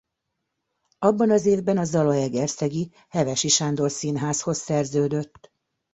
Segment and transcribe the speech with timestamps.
[0.99, 5.51] Abban az évben a zalaegerszegi Hevesi Sándor Színházhoz szerződött.